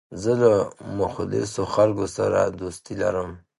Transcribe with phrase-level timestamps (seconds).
[0.21, 0.53] زه له
[0.99, 3.29] مخلصو خلکو سره دوستي لرم.